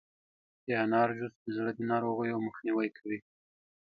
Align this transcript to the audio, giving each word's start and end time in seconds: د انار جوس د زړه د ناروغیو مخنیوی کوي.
د 0.65 0.67
انار 0.83 1.09
جوس 1.17 1.33
د 1.43 1.45
زړه 1.57 1.71
د 1.75 1.79
ناروغیو 1.91 2.43
مخنیوی 2.47 2.89
کوي. 2.97 3.19